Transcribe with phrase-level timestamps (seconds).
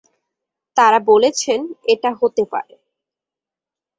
[0.77, 1.59] তাঁরা বলেছেন
[1.85, 2.75] এটা হতে পারে।